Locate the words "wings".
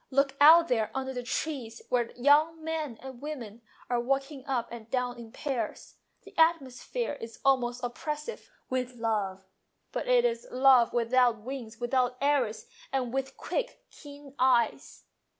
11.41-11.79